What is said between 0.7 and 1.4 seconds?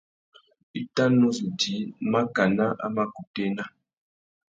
I tà nu